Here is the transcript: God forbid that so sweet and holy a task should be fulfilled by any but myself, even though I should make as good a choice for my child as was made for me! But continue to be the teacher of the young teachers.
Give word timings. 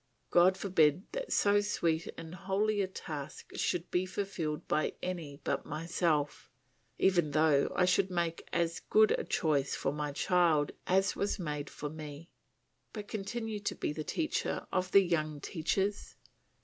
God 0.31 0.57
forbid 0.57 1.03
that 1.11 1.31
so 1.31 1.61
sweet 1.61 2.07
and 2.17 2.33
holy 2.33 2.81
a 2.81 2.87
task 2.87 3.51
should 3.53 3.91
be 3.91 4.07
fulfilled 4.07 4.67
by 4.67 4.93
any 5.03 5.39
but 5.43 5.63
myself, 5.63 6.49
even 6.97 7.29
though 7.29 7.71
I 7.75 7.85
should 7.85 8.09
make 8.09 8.47
as 8.51 8.79
good 8.79 9.11
a 9.11 9.23
choice 9.23 9.75
for 9.75 9.93
my 9.93 10.11
child 10.11 10.71
as 10.87 11.15
was 11.15 11.37
made 11.37 11.69
for 11.69 11.87
me! 11.87 12.31
But 12.93 13.07
continue 13.07 13.59
to 13.59 13.75
be 13.75 13.93
the 13.93 14.03
teacher 14.03 14.65
of 14.71 14.91
the 14.91 15.03
young 15.03 15.39
teachers. 15.39 16.15